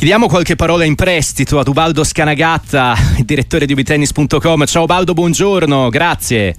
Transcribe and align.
Chiediamo 0.00 0.28
qualche 0.28 0.56
parola 0.56 0.84
in 0.84 0.94
prestito 0.94 1.58
ad 1.58 1.68
Ubaldo 1.68 2.04
Scanagatta, 2.04 2.96
direttore 3.30 3.64
di 3.64 3.74
ubitennis.com. 3.74 4.64
Ciao 4.64 4.82
Ubaldo, 4.82 5.14
buongiorno, 5.14 5.88
grazie. 5.88 6.52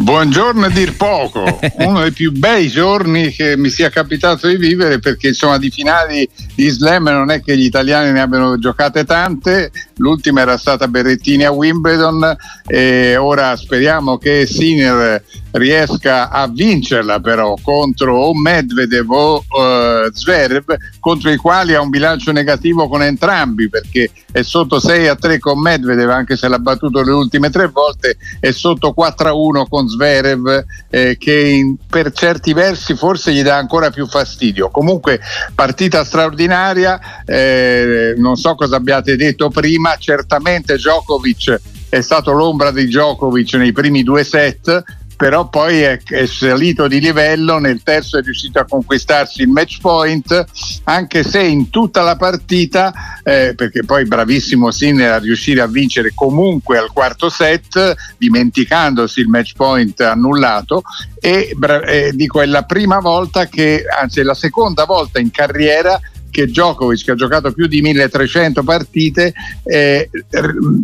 Buongiorno 0.00 0.66
a 0.66 0.68
dir 0.68 0.96
poco, 0.96 1.44
uno 1.78 2.00
dei 2.00 2.10
più 2.10 2.32
bei 2.32 2.68
giorni 2.68 3.30
che 3.30 3.56
mi 3.56 3.70
sia 3.70 3.88
capitato 3.88 4.48
di 4.48 4.56
vivere 4.56 4.98
perché 4.98 5.28
insomma 5.28 5.58
di 5.58 5.70
finali 5.70 6.28
di 6.56 6.68
slam 6.68 7.04
non 7.04 7.30
è 7.30 7.40
che 7.40 7.56
gli 7.56 7.64
italiani 7.64 8.10
ne 8.10 8.20
abbiano 8.20 8.58
giocate 8.58 9.04
tante, 9.04 9.70
l'ultima 9.98 10.40
era 10.40 10.56
stata 10.56 10.88
Berrettini 10.88 11.44
a 11.44 11.52
Wimbledon 11.52 12.36
e 12.66 13.16
ora 13.16 13.54
speriamo 13.54 14.18
che 14.18 14.44
Sinner 14.46 15.22
riesca 15.52 16.30
a 16.30 16.48
vincerla 16.48 17.20
però 17.20 17.54
contro 17.62 18.16
o 18.16 18.34
Medvedev 18.34 19.10
o 19.10 19.36
uh, 19.36 20.12
Zverev 20.12 20.64
contro 21.00 21.30
i 21.30 21.36
quali 21.36 21.74
ha 21.74 21.80
un 21.80 21.88
bilancio 21.88 22.32
negativo 22.32 22.88
con 22.88 23.02
entrambi 23.02 23.68
perché 23.68 24.10
è 24.30 24.42
sotto 24.42 24.78
6 24.78 25.08
a 25.08 25.16
3 25.16 25.38
con 25.38 25.60
Medvedev 25.60 25.75
anche 25.84 26.36
se 26.36 26.48
l'ha 26.48 26.58
battuto 26.58 27.02
le 27.02 27.12
ultime 27.12 27.50
tre 27.50 27.68
volte 27.68 28.16
è 28.40 28.50
sotto 28.50 28.92
4 28.92 29.28
a 29.28 29.34
1 29.34 29.66
con 29.66 29.88
Zverev 29.88 30.64
eh, 30.90 31.16
che 31.18 31.38
in, 31.38 31.76
per 31.88 32.12
certi 32.12 32.52
versi 32.52 32.94
forse 32.94 33.32
gli 33.32 33.42
dà 33.42 33.56
ancora 33.56 33.90
più 33.90 34.06
fastidio. 34.06 34.70
Comunque 34.70 35.20
partita 35.54 36.04
straordinaria 36.04 37.24
eh, 37.24 38.14
non 38.16 38.36
so 38.36 38.54
cosa 38.54 38.76
abbiate 38.76 39.16
detto 39.16 39.50
prima 39.50 39.96
certamente 39.96 40.76
Djokovic 40.76 41.60
è 41.88 42.00
stato 42.00 42.32
l'ombra 42.32 42.70
di 42.70 42.86
Djokovic 42.86 43.54
nei 43.54 43.72
primi 43.72 44.02
due 44.02 44.24
set 44.24 44.84
però 45.16 45.48
poi 45.48 45.80
è, 45.80 46.00
è, 46.04 46.26
salito 46.26 46.86
di 46.86 47.00
livello, 47.00 47.58
nel 47.58 47.82
terzo 47.82 48.18
è 48.18 48.22
riuscito 48.22 48.58
a 48.58 48.66
conquistarsi 48.66 49.42
il 49.42 49.48
match 49.48 49.80
point, 49.80 50.44
anche 50.84 51.22
se 51.24 51.42
in 51.42 51.70
tutta 51.70 52.02
la 52.02 52.16
partita, 52.16 52.92
eh, 53.24 53.54
perché 53.56 53.84
poi 53.84 54.04
bravissimo 54.04 54.70
Sinner 54.70 55.12
a 55.12 55.18
riuscire 55.18 55.62
a 55.62 55.66
vincere 55.66 56.12
comunque 56.14 56.76
al 56.76 56.92
quarto 56.92 57.30
set, 57.30 57.94
dimenticandosi 58.18 59.20
il 59.20 59.28
match 59.28 59.52
point 59.56 59.98
annullato, 60.00 60.82
e 61.18 61.56
eh, 61.86 62.12
dico 62.14 62.42
è 62.42 62.46
la 62.46 62.64
prima 62.64 63.00
volta 63.00 63.46
che, 63.46 63.84
anzi 63.88 64.20
è 64.20 64.22
la 64.22 64.34
seconda 64.34 64.84
volta 64.84 65.18
in 65.18 65.30
carriera 65.30 65.98
che 66.36 66.44
Djokovic, 66.44 67.02
che 67.02 67.12
ha 67.12 67.14
giocato 67.14 67.50
più 67.50 67.66
di 67.66 67.80
1300 67.80 68.62
partite, 68.62 69.32
eh, 69.64 70.10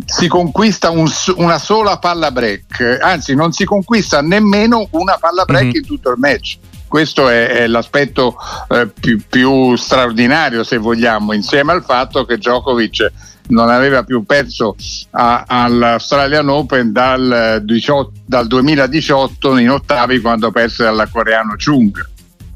si 0.03 0.27
conquista 0.27 0.89
un, 0.89 1.07
una 1.35 1.59
sola 1.59 1.99
palla 1.99 2.31
break, 2.31 2.97
anzi 2.99 3.35
non 3.35 3.51
si 3.51 3.63
conquista 3.63 4.23
nemmeno 4.23 4.87
una 4.91 5.15
palla 5.19 5.45
break 5.45 5.65
mm-hmm. 5.65 5.75
in 5.75 5.85
tutto 5.85 6.09
il 6.09 6.17
match. 6.17 6.57
Questo 6.87 7.29
è, 7.29 7.49
è 7.49 7.67
l'aspetto 7.67 8.35
eh, 8.67 8.87
più, 8.87 9.21
più, 9.29 9.75
straordinario 9.75 10.63
se 10.63 10.77
vogliamo 10.77 11.33
insieme 11.33 11.71
al 11.71 11.83
fatto 11.83 12.25
che 12.25 12.37
Djokovic 12.37 13.11
non 13.49 13.69
aveva 13.69 14.03
più 14.03 14.25
perso 14.25 14.75
a, 15.11 15.43
all'Australian 15.47 16.49
Open 16.49 16.91
dal, 16.91 17.61
18, 17.63 18.11
dal, 18.25 18.47
2018 18.47 19.57
in 19.57 19.69
ottavi 19.69 20.19
quando 20.19 20.49
perse 20.49 20.83
dalla 20.83 21.05
coreano 21.07 21.53
Chung. 21.63 22.09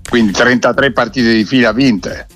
Quindi 0.09 0.31
33 0.31 0.93
partite 0.93 1.33
di 1.33 1.43
fila 1.43 1.71
vinte 1.73 2.27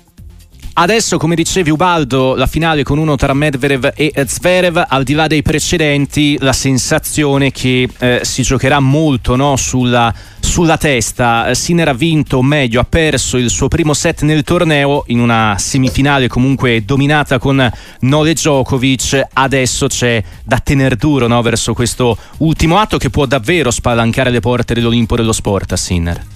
Adesso, 0.74 1.18
come 1.18 1.34
dicevi 1.34 1.68
Ubaldo, 1.68 2.34
la 2.34 2.46
finale 2.46 2.82
con 2.82 2.96
uno 2.96 3.14
tra 3.14 3.34
Medvedev 3.34 3.92
e 3.94 4.12
Zverev, 4.26 4.82
al 4.88 5.04
di 5.04 5.12
là 5.12 5.26
dei 5.26 5.42
precedenti, 5.42 6.38
la 6.40 6.54
sensazione 6.54 7.50
che 7.50 7.86
eh, 7.98 8.20
si 8.22 8.40
giocherà 8.40 8.80
molto 8.80 9.36
no, 9.36 9.56
sulla, 9.56 10.12
sulla, 10.40 10.78
testa. 10.78 11.52
Sinner 11.52 11.88
ha 11.88 11.92
vinto, 11.92 12.38
o 12.38 12.42
meglio, 12.42 12.80
ha 12.80 12.86
perso 12.88 13.36
il 13.36 13.50
suo 13.50 13.68
primo 13.68 13.92
set 13.92 14.22
nel 14.22 14.44
torneo 14.44 15.04
in 15.08 15.20
una 15.20 15.56
semifinale 15.58 16.26
comunque 16.26 16.82
dominata 16.86 17.38
con 17.38 17.70
Nole 18.00 18.32
Djokovic. 18.32 19.28
Adesso 19.30 19.88
c'è 19.88 20.24
da 20.42 20.58
tener 20.58 20.96
duro 20.96 21.26
no, 21.26 21.42
verso 21.42 21.74
questo 21.74 22.16
ultimo 22.38 22.78
atto 22.78 22.96
che 22.96 23.10
può 23.10 23.26
davvero 23.26 23.70
spalancare 23.70 24.30
le 24.30 24.40
porte 24.40 24.72
dell'Olimpo 24.72 25.16
dello 25.16 25.32
sport 25.32 25.72
a 25.72 25.76
Sinner. 25.76 26.31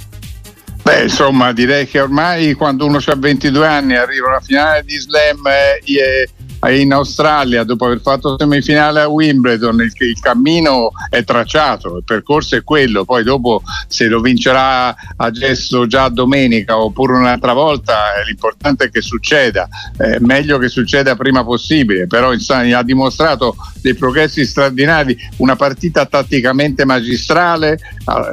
Beh, 0.86 1.02
insomma, 1.02 1.50
direi 1.52 1.84
che 1.88 1.98
ormai 1.98 2.52
quando 2.52 2.86
uno 2.86 2.98
ha 3.04 3.16
22 3.16 3.66
anni 3.66 3.96
arriva 3.96 4.28
alla 4.28 4.38
finale 4.38 4.84
di 4.84 4.96
Slam 4.96 5.44
e, 5.44 6.28
in 6.70 6.92
Australia 6.92 7.64
dopo 7.64 7.86
aver 7.86 8.00
fatto 8.00 8.36
semifinale 8.38 9.00
a 9.00 9.08
Wimbledon 9.08 9.80
il, 9.80 9.92
il, 9.98 10.20
cammino 10.20 10.90
è 11.08 11.22
tracciato, 11.24 11.98
il 11.98 12.04
percorso 12.04 12.56
è 12.56 12.62
quello, 12.62 13.04
poi 13.04 13.22
dopo 13.22 13.62
se 13.86 14.06
lo 14.06 14.20
vincerà 14.20 14.94
a 15.16 15.30
gesto 15.30 15.86
già 15.86 16.08
domenica 16.08 16.78
oppure 16.78 17.14
un'altra 17.14 17.52
volta 17.52 17.94
l'importante 18.26 18.86
è 18.86 18.90
che 18.90 19.00
succeda, 19.00 19.68
è 19.96 20.16
meglio 20.20 20.58
che 20.58 20.68
succeda 20.68 21.14
prima 21.16 21.44
possibile, 21.44 22.06
però 22.06 22.32
insomma, 22.32 22.78
ha 22.78 22.82
dimostrato 22.82 23.56
dei 23.80 23.94
progressi 23.94 24.44
straordinari, 24.44 25.16
una 25.36 25.56
partita 25.56 26.06
tatticamente 26.06 26.84
magistrale, 26.84 27.78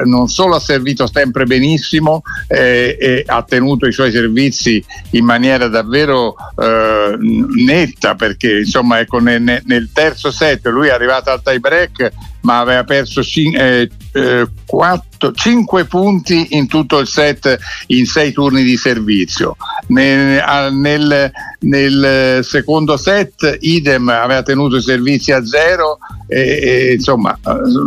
non 0.06 0.28
solo 0.28 0.56
ha 0.56 0.60
servito 0.60 1.08
sempre 1.08 1.46
benissimo 1.46 2.22
eh, 2.48 2.98
e 3.00 3.24
ha 3.26 3.44
tenuto 3.44 3.86
i 3.86 3.92
suoi 3.92 4.12
servizi 4.12 4.84
in 5.12 5.26
maniera 5.26 5.68
davvero 5.68 6.36
eh, 6.58 7.18
netta 7.20 8.16
perché 8.24 8.60
insomma 8.60 9.00
ecco, 9.00 9.20
nel, 9.20 9.42
nel, 9.42 9.90
terzo 9.92 10.32
set 10.32 10.66
lui 10.68 10.88
è 10.88 10.92
arrivato 10.92 11.30
al 11.30 11.42
tie 11.44 11.60
break 11.60 12.12
ma 12.44 12.60
aveva 12.60 12.86
perso 12.86 13.22
cin- 13.22 13.54
eh, 13.58 13.90
eh, 14.14 14.48
4, 14.66 15.34
5 15.34 15.86
punti 15.86 16.48
in 16.52 16.68
tutto 16.68 17.00
il 17.00 17.08
set 17.08 17.58
in 17.88 18.06
6 18.06 18.32
turni 18.32 18.64
di 18.64 18.78
servizio. 18.78 19.58
Nel, 19.88 20.42
nel, 20.74 21.32
nel, 21.60 22.40
secondo 22.44 22.96
set 22.96 23.58
idem 23.60 24.08
aveva 24.08 24.42
tenuto 24.42 24.78
i 24.78 24.82
servizi 24.82 25.34
a 25.34 25.46
zero 25.46 25.98
e, 26.28 26.40
e, 26.40 26.94
insomma 26.94 27.38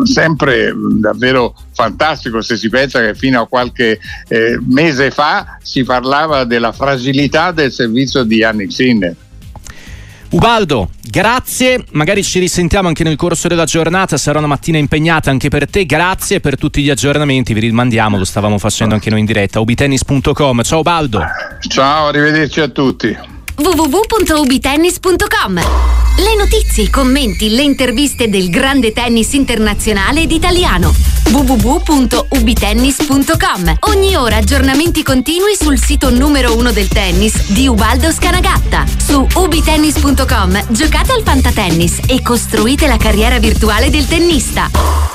sempre 0.05 0.75
davvero 0.99 1.55
fantastico 1.73 2.43
se 2.43 2.57
si 2.57 2.69
pensa 2.69 3.01
che 3.01 3.15
fino 3.15 3.41
a 3.41 3.47
qualche 3.47 3.99
eh, 4.29 4.59
mese 4.67 5.11
fa 5.11 5.59
si 5.63 5.83
parlava 5.83 6.45
della 6.45 6.73
fragilità 6.73 7.53
del 7.53 7.73
servizio 7.73 8.23
di 8.23 8.37
Yannick 8.37 8.73
Sinner. 8.73 9.17
Ubaldo, 10.31 10.91
grazie, 11.03 11.85
magari 11.93 12.25
ci 12.25 12.41
risentiamo 12.41 12.89
anche 12.89 13.05
nel 13.05 13.15
corso 13.17 13.47
della 13.47 13.65
giornata, 13.65 14.17
sarà 14.17 14.39
una 14.39 14.49
mattina 14.49 14.77
impegnata 14.77 15.31
anche 15.31 15.49
per 15.49 15.71
te, 15.71 15.87
grazie 15.87 16.41
per 16.41 16.59
tutti 16.59 16.83
gli 16.83 16.91
aggiornamenti, 16.91 17.55
vi 17.55 17.61
rimandiamo, 17.61 18.19
lo 18.19 18.25
stavamo 18.25 18.59
facendo 18.59 18.95
anche 18.95 19.09
noi 19.09 19.21
in 19.21 19.27
diretta, 19.27 19.61
ubitennis.com, 19.61 20.63
ciao 20.63 20.81
Ubaldo. 20.81 21.21
Ciao, 21.69 22.09
arrivederci 22.09 22.61
a 22.61 22.69
tutti. 22.69 23.17
www.ubitennis.com 23.55 25.55
Le 25.55 26.35
notizie, 26.37 26.85
i 26.85 26.91
commenti, 26.91 27.49
le 27.51 27.63
interviste 27.63 28.29
del 28.29 28.51
grande 28.51 28.93
tennis 28.93 29.33
internazionale 29.33 30.23
ed 30.23 30.33
italiano 30.33 30.93
www.ubitennis.com 31.31 33.75
Ogni 33.81 34.17
ora 34.17 34.37
aggiornamenti 34.37 35.03
continui 35.03 35.55
sul 35.59 35.79
sito 35.79 36.09
numero 36.11 36.57
uno 36.57 36.73
del 36.73 36.89
tennis 36.89 37.51
di 37.51 37.69
Ubaldo 37.69 38.11
Scanagatta. 38.11 38.87
Su 38.97 39.27
ubitennis.com 39.35 40.69
giocate 40.69 41.13
al 41.13 41.23
fantatennis 41.23 41.99
e 42.07 42.23
costruite 42.23 42.87
la 42.87 42.97
carriera 42.97 43.39
virtuale 43.39 43.91
del 43.91 44.07
tennista. 44.07 45.15